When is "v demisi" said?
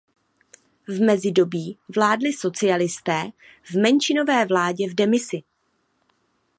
4.89-5.43